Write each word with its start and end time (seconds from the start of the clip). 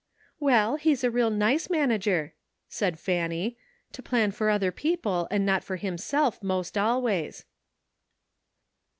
"Well, 0.39 0.77
he's 0.77 1.03
a 1.03 1.11
real 1.11 1.29
nice 1.29 1.69
manager," 1.69 2.33
said 2.67 2.97
Fanny, 2.97 3.55
"to 3.91 4.01
plan 4.01 4.31
for 4.31 4.49
other 4.49 4.71
people 4.71 5.27
and 5.29 5.45
not 5.45 5.63
for 5.63 5.75
himself 5.75 6.41
'most 6.41 6.75
always." 6.75 7.45